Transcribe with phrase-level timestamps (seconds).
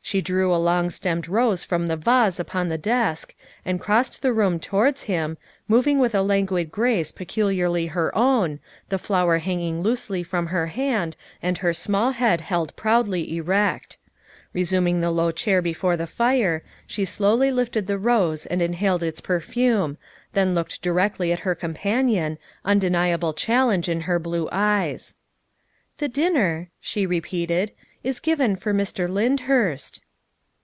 [0.00, 4.32] She drew a long stemmed rose from the vase upon the desk and crossed the
[4.32, 10.22] room towards him, moving with a languid grace peculiarly her own, the flower hanging loosely
[10.22, 13.98] from her hand and her small head held proudly erect.
[14.54, 19.20] Resuming the low chair before the fire, she slowly lifted the rose and inhaled its
[19.20, 19.98] per fume,
[20.32, 25.16] then looked directly at her companion, unde niable challenge in her blue eyes.
[25.98, 27.72] THE SECRETARY OF STATE 115" The dinner," she repeated,"
[28.08, 29.08] is given for Mr.
[29.08, 30.00] Lyndhurst.